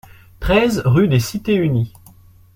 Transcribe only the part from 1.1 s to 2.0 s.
Cités Unies